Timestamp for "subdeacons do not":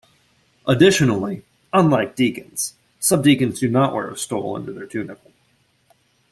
2.99-3.93